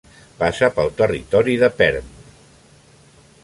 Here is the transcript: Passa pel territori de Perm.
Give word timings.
Passa 0.37 0.69
pel 0.77 0.89
territori 1.01 1.55
de 1.65 1.69
Perm. 1.83 2.11